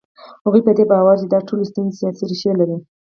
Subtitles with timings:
[0.45, 2.77] هغوی په دې باور دي چې دا ټولې ستونزې سیاسي ریښې لري.